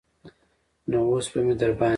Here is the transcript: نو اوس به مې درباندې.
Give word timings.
نو 0.89 0.99
اوس 1.11 1.25
به 1.31 1.39
مې 1.45 1.53
درباندې. 1.61 1.89